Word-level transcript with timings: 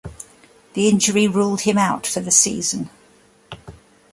The 0.73 0.87
injury 0.89 1.27
ruled 1.27 1.61
him 1.61 1.77
out 1.77 2.07
for 2.07 2.21
the 2.21 2.31
season. 2.31 2.89